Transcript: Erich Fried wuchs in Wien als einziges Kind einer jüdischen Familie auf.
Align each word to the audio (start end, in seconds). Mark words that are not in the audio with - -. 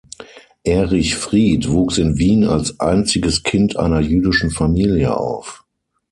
Erich 0.63 1.15
Fried 1.15 1.69
wuchs 1.69 1.99
in 1.99 2.17
Wien 2.17 2.43
als 2.45 2.79
einziges 2.79 3.43
Kind 3.43 3.77
einer 3.77 3.99
jüdischen 3.99 4.49
Familie 4.49 5.15
auf. 5.15 5.63